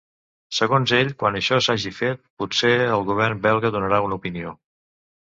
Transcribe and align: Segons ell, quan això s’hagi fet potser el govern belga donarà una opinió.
Segons 0.59 0.93
ell, 0.99 1.09
quan 1.23 1.35
això 1.39 1.59
s’hagi 1.65 1.91
fet 1.97 2.21
potser 2.43 2.71
el 2.93 3.05
govern 3.09 3.43
belga 3.43 3.71
donarà 3.77 4.01
una 4.07 4.17
opinió. 4.23 4.55